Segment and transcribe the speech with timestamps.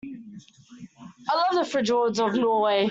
[1.29, 2.79] I love the fjords of Norway.